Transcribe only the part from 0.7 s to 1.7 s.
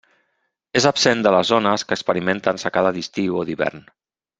És absent de les